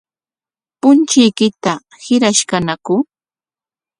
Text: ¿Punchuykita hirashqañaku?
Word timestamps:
¿Punchuykita 0.81 1.73
hirashqañaku? 2.03 2.95